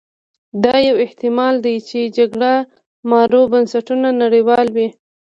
[0.63, 2.51] دا یو احتما ل دی چې جګړه
[3.09, 4.87] مارو بنسټونه نړولي وي.